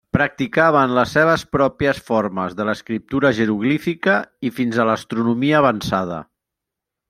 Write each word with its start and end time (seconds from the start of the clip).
Practicaven 0.15 0.93
les 0.99 1.11
seves 1.17 1.43
pròpies 1.55 1.99
formes 2.07 2.57
de 2.61 2.67
l'escriptura 2.69 3.33
jeroglífica 3.41 4.19
i 4.51 4.55
fins 4.59 4.81
a 4.85 4.89
l'astronomia 4.91 5.61
avançada. 5.63 6.23